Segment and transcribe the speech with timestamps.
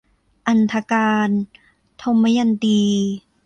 [0.47, 1.29] อันธการ-
[2.01, 2.81] ทมยันตี